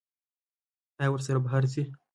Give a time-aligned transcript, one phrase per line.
[0.99, 1.83] ایا ورسره بهر ځئ؟